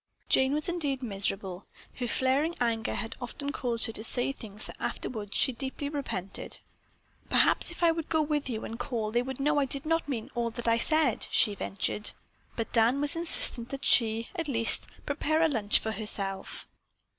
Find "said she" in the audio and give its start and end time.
10.79-11.53